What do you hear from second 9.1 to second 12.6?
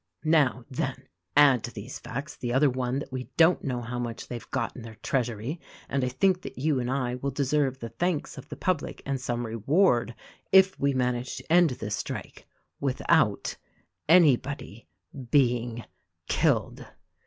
some reward if we manage to end this strike—